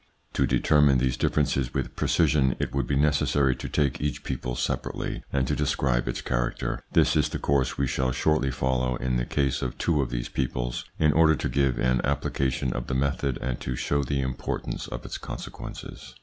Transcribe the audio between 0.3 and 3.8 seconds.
To determine these differences with precision, it would be necessary to